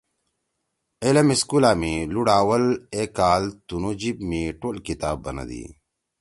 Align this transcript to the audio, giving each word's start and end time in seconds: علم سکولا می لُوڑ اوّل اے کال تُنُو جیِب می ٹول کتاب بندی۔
علم 1.03 1.27
سکولا 1.39 1.71
می 1.79 1.93
لُوڑ 2.13 2.27
اوّل 2.39 2.65
اے 2.93 3.03
کال 3.17 3.43
تُنُو 3.67 3.91
جیِب 3.99 4.17
می 4.29 4.41
ٹول 4.59 4.75
کتاب 4.87 5.17
بندی۔ 5.23 5.63